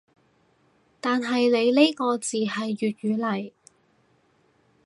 [0.99, 3.51] 但係你呢個字係粵語嚟